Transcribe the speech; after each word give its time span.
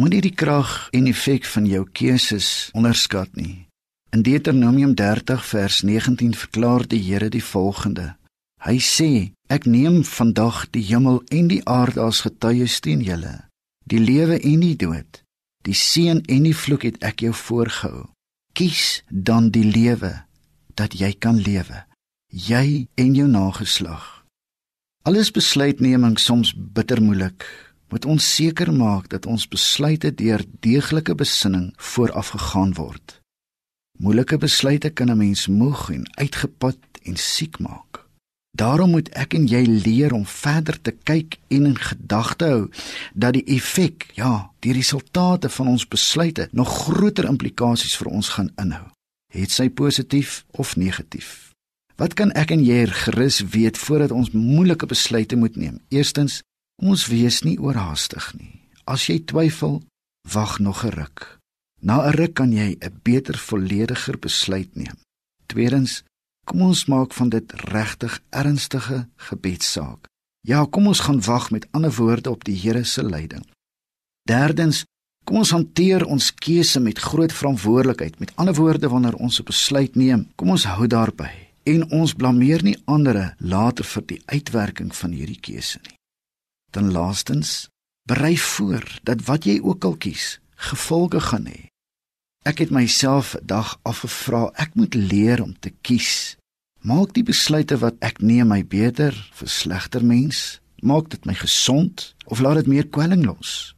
Moenie 0.00 0.22
die 0.24 0.32
krag 0.32 0.88
en 0.96 1.04
effek 1.10 1.44
van 1.44 1.66
jou 1.68 1.82
keuses 1.92 2.70
onderskat 2.72 3.34
nie. 3.36 3.66
In 4.16 4.22
Deuteronomium 4.24 4.94
30 4.96 5.42
vers 5.44 5.82
19 5.84 6.32
verklaar 6.40 6.86
die 6.88 7.02
Here 7.04 7.28
die 7.28 7.44
volgende: 7.44 8.14
Hy 8.64 8.78
sê: 8.80 9.10
Ek 9.52 9.68
neem 9.68 10.00
vandag 10.08 10.70
die 10.72 10.86
hemel 10.88 11.20
en 11.28 11.52
die 11.52 11.60
aarde 11.68 12.00
as 12.00 12.22
getuies 12.24 12.78
teen 12.80 13.04
julle, 13.04 13.34
die 13.84 14.00
lewe 14.00 14.40
en 14.40 14.64
die 14.64 14.78
dood, 14.80 15.20
die 15.68 15.76
seën 15.76 16.24
en 16.24 16.48
die 16.48 16.56
vloek 16.56 16.88
het 16.88 16.96
ek 17.04 17.20
jou 17.28 17.36
voorgehou. 17.36 18.08
Kies 18.56 19.02
dan 19.12 19.52
die 19.52 19.68
lewe 19.68 20.14
dat 20.80 20.96
jy 20.96 21.12
kan 21.12 21.36
lewe, 21.36 21.84
jy 22.32 22.88
en 22.96 23.12
jou 23.20 23.28
nageslag. 23.28 24.24
Alles 25.04 25.28
besluitneming 25.28 26.16
soms 26.16 26.56
bitter 26.56 27.04
moeilik. 27.04 27.44
Moet 27.90 28.04
ons 28.06 28.34
seker 28.34 28.70
maak 28.72 29.08
dat 29.10 29.26
ons 29.26 29.48
besluite 29.50 30.14
deur 30.14 30.44
deeglike 30.62 31.14
besinning 31.14 31.72
vooraf 31.76 32.28
gegaan 32.36 32.74
word. 32.78 33.20
Moeilike 33.98 34.38
besluite 34.38 34.90
kan 34.90 35.10
'n 35.10 35.16
mens 35.16 35.46
moeg 35.46 35.90
en 35.90 36.04
uitgeput 36.14 36.78
en 37.02 37.16
siek 37.16 37.58
maak. 37.58 38.06
Daarom 38.50 38.90
moet 38.90 39.08
ek 39.14 39.34
en 39.34 39.46
jy 39.46 39.62
leer 39.62 40.12
om 40.12 40.26
verder 40.26 40.80
te 40.82 40.90
kyk 40.90 41.38
en 41.48 41.66
in 41.66 41.78
gedagte 41.78 42.44
hou 42.44 42.70
dat 43.14 43.32
die 43.32 43.44
effek, 43.44 44.10
ja, 44.14 44.50
die 44.58 44.72
resultate 44.72 45.48
van 45.48 45.66
ons 45.66 45.88
besluite 45.88 46.48
nog 46.52 46.68
groter 46.68 47.24
implikasies 47.24 47.96
vir 47.96 48.10
ons 48.10 48.28
gaan 48.28 48.50
inhou. 48.56 48.90
Het 49.32 49.50
sy 49.50 49.68
positief 49.68 50.44
of 50.50 50.76
negatief? 50.76 51.54
Wat 51.96 52.14
kan 52.14 52.32
ek 52.32 52.50
en 52.50 52.64
jy 52.64 52.86
gerus 52.86 53.40
weet 53.40 53.78
voordat 53.78 54.10
ons 54.10 54.30
moeilike 54.30 54.86
besluite 54.86 55.36
moet 55.36 55.56
neem? 55.56 55.78
Eerstens, 55.88 56.40
ons 56.80 57.06
wees 57.06 57.42
nie 57.42 57.58
oorhaastig 57.58 58.34
nie. 58.34 58.60
As 58.84 59.06
jy 59.06 59.20
twyfel, 59.24 59.82
wag 60.28 60.58
nog 60.58 60.84
'n 60.84 60.90
ruk. 60.90 61.38
Na 61.82 62.06
'n 62.08 62.14
ruk 62.16 62.34
kan 62.34 62.52
jy 62.52 62.76
'n 62.80 63.00
beter, 63.02 63.38
vollediger 63.38 64.18
besluit 64.18 64.76
neem. 64.76 64.96
Tweedens, 65.46 66.02
Kom 66.50 66.64
ons 66.66 66.86
maak 66.90 67.12
van 67.14 67.28
dit 67.30 67.52
regtig 67.70 68.16
ernstige 68.34 69.04
gebedssaak. 69.28 70.08
Ja, 70.40 70.64
kom 70.64 70.88
ons 70.90 71.04
gaan 71.06 71.20
wag 71.22 71.50
met 71.54 71.66
ander 71.70 71.92
woorde 71.94 72.30
op 72.30 72.44
die 72.44 72.56
Here 72.58 72.84
se 72.84 73.04
leiding. 73.04 73.44
Derdens, 74.26 74.84
kom 75.24 75.36
ons 75.44 75.52
hanteer 75.54 76.04
ons 76.06 76.32
keuse 76.34 76.80
met 76.80 76.98
groot 76.98 77.32
verantwoordelikheid. 77.32 78.18
Met 78.18 78.32
ander 78.34 78.54
woorde, 78.54 78.88
wanneer 78.88 79.14
ons 79.14 79.38
'n 79.40 79.44
besluit 79.44 79.94
neem, 79.94 80.26
kom 80.34 80.50
ons 80.50 80.64
hou 80.64 80.86
daarby 80.86 81.30
en 81.62 81.90
ons 81.90 82.14
blameer 82.14 82.62
nie 82.62 82.76
ander 82.84 83.34
later 83.38 83.84
vir 83.84 84.02
die 84.06 84.22
uitwerking 84.26 84.94
van 84.94 85.10
hierdie 85.10 85.40
keuse 85.40 85.78
nie. 85.82 85.99
Dan 86.70 86.92
laastens, 86.92 87.68
berei 88.08 88.38
voor 88.38 89.00
dat 89.02 89.24
wat 89.26 89.44
jy 89.44 89.60
ook 89.62 89.84
al 89.84 89.96
kies, 89.96 90.40
gevolge 90.54 91.20
gaan 91.20 91.46
hê. 91.46 91.68
Ek 92.44 92.58
het 92.58 92.70
myself 92.70 93.34
'n 93.36 93.46
dag 93.46 93.78
afgevra, 93.82 94.50
ek 94.54 94.74
moet 94.74 94.94
leer 94.94 95.42
om 95.42 95.58
te 95.58 95.70
kies 95.70 96.40
Maak 96.80 97.10
die 97.12 97.24
besluite 97.28 97.76
wat 97.82 97.98
ek 98.00 98.22
neem 98.24 98.48
my 98.48 98.62
beter 98.64 99.12
vir 99.36 99.48
slegter 99.52 100.00
mens? 100.00 100.60
Maak 100.80 101.10
dit 101.12 101.26
my 101.28 101.34
gesond 101.36 102.14
of 102.24 102.40
laat 102.40 102.62
dit 102.62 102.70
meer 102.72 102.88
kwelling 102.88 103.26
los? 103.28 103.74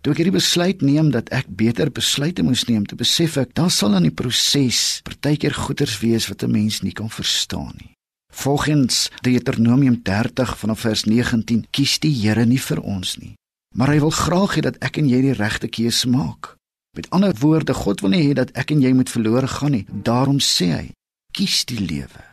Toe 0.00 0.14
ek 0.14 0.20
hierdie 0.22 0.36
besluit 0.36 0.84
neem 0.86 1.10
dat 1.10 1.32
ek 1.34 1.50
beter 1.58 1.90
besluite 1.90 2.44
moes 2.46 2.62
neem, 2.70 2.86
te 2.86 2.94
besef 2.94 3.34
ek, 3.40 3.50
daar 3.58 3.72
sal 3.74 3.98
in 3.98 4.06
die 4.06 4.14
proses 4.14 5.00
partykeer 5.02 5.58
goeters 5.58 5.98
wees 6.04 6.30
wat 6.30 6.46
'n 6.46 6.54
mens 6.54 6.80
nie 6.86 6.94
kan 6.94 7.10
verstaan 7.10 7.74
nie. 7.82 7.92
Volgens 8.30 9.10
Deuteronomium 9.20 10.02
30 10.02 10.58
vanaf 10.58 10.80
vers 10.80 11.04
19 11.04 11.66
kies 11.70 11.98
die 11.98 12.14
Here 12.14 12.46
nie 12.46 12.60
vir 12.60 12.80
ons 12.80 13.16
nie, 13.18 13.34
maar 13.76 13.90
hy 13.92 13.98
wil 14.00 14.14
graag 14.14 14.56
hê 14.56 14.62
dat 14.64 14.78
ek 14.78 15.02
en 15.02 15.08
jy 15.10 15.20
die 15.20 15.36
regte 15.36 15.68
keuse 15.68 16.08
maak. 16.08 16.54
Met 16.96 17.10
ander 17.10 17.34
woorde, 17.38 17.74
God 17.74 18.00
wil 18.00 18.14
nie 18.14 18.24
hê 18.28 18.32
dat 18.34 18.50
ek 18.58 18.72
en 18.74 18.82
jy 18.82 18.92
moet 18.94 19.10
verlore 19.10 19.46
gaan 19.46 19.74
nie. 19.76 19.86
Daarom 19.90 20.40
sê 20.42 20.70
hy: 20.72 20.86
kies 21.32 21.64
die 21.64 21.78
lewe. 21.78 22.24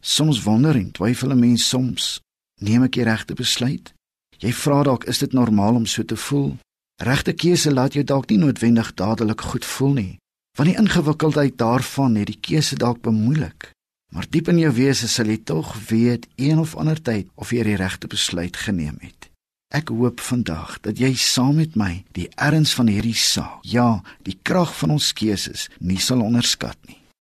Soms 0.00 0.42
wonder 0.44 0.76
en 0.76 0.90
twyfel 0.92 1.32
'n 1.32 1.40
mens 1.40 1.68
soms, 1.68 2.20
neem 2.60 2.82
ek 2.82 2.92
die 2.92 3.04
regte 3.04 3.34
besluit? 3.34 3.94
Jy 4.38 4.52
vra 4.52 4.82
dalk, 4.82 5.04
is 5.04 5.18
dit 5.18 5.32
normaal 5.32 5.74
om 5.74 5.86
so 5.86 6.04
te 6.04 6.16
voel? 6.16 6.56
Regte 7.02 7.32
keuse 7.32 7.72
laat 7.72 7.94
jou 7.94 8.04
dalk 8.04 8.28
nie 8.30 8.38
noodwendig 8.38 8.94
dadelik 8.94 9.40
goed 9.40 9.64
voel 9.64 9.92
nie, 9.92 10.18
want 10.56 10.68
die 10.68 10.78
ingewikkeldheid 10.78 11.58
daarvan 11.58 12.14
het 12.14 12.26
die 12.26 12.40
keuse 12.40 12.76
dalk 12.76 13.00
bemoeilik. 13.00 13.72
Maar 14.14 14.26
diep 14.30 14.48
in 14.48 14.60
jou 14.62 14.70
wese 14.76 15.08
sal 15.10 15.26
jy 15.26 15.40
tog 15.42 15.74
weet 15.88 16.28
een 16.38 16.60
of 16.62 16.76
ander 16.78 17.00
tyd 17.02 17.26
of 17.34 17.50
jy 17.50 17.64
die 17.66 17.78
regte 17.80 18.06
besluit 18.06 18.56
geneem 18.56 18.96
het. 19.02 19.30
Ek 19.74 19.90
hoop 19.90 20.22
vandag 20.22 20.76
dat 20.86 21.00
jy 21.02 21.10
saam 21.18 21.58
met 21.58 21.74
my 21.74 22.04
die 22.14 22.28
erns 22.38 22.76
van 22.78 22.86
hierdie 22.86 23.16
saak, 23.18 23.64
ja, 23.66 24.04
die 24.22 24.36
krag 24.46 24.70
van 24.78 24.94
ons 24.94 25.10
keuses 25.18 25.66
nie 25.80 25.98
sal 25.98 26.22
onderskat 26.22 26.78
nie. 26.86 27.00